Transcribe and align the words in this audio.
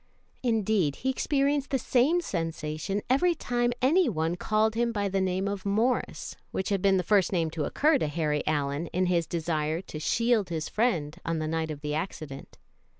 Indeed, 0.41 0.95
he 0.95 1.11
experienced 1.11 1.69
the 1.69 1.77
same 1.77 2.21
sensation 2.21 3.03
every 3.07 3.35
time 3.35 3.71
any 3.83 4.09
one 4.09 4.33
called 4.35 4.73
him 4.73 4.91
by 4.91 5.07
the 5.09 5.21
name 5.21 5.47
of 5.47 5.63
Morris, 5.63 6.35
which 6.49 6.69
had 6.69 6.81
been 6.81 6.97
the 6.97 7.03
first 7.03 7.31
name 7.31 7.51
to 7.51 7.65
occur 7.65 7.99
to 7.99 8.07
Harry 8.07 8.41
Allyn, 8.47 8.87
in 8.87 9.05
his 9.05 9.27
desire 9.27 9.79
to 9.81 9.99
shield 9.99 10.49
his 10.49 10.69
friend 10.69 11.17
on 11.23 11.37
the 11.37 11.47
night 11.47 11.69
of 11.69 11.81
the 11.81 11.93
accident. 11.93 12.57